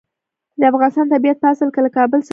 د 0.59 0.61
افغانستان 0.71 1.05
طبیعت 1.13 1.37
په 1.41 1.47
اصل 1.53 1.67
کې 1.73 1.79
له 1.85 1.89
کابل 1.97 2.19
څخه 2.19 2.19
جوړ 2.19 2.27
دی. 2.27 2.29